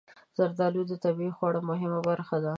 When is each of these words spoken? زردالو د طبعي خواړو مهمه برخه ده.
زردالو 0.37 0.81
د 0.87 0.93
طبعي 1.03 1.31
خواړو 1.37 1.59
مهمه 1.69 1.99
برخه 2.09 2.35
ده. 2.43 2.49